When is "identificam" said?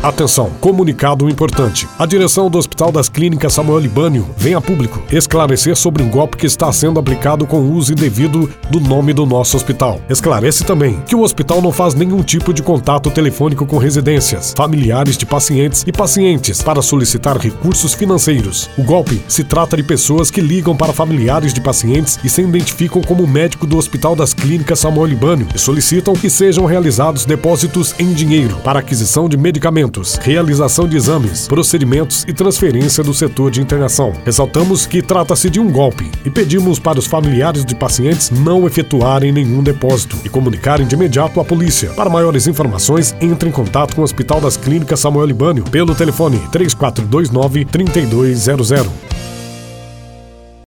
22.40-23.02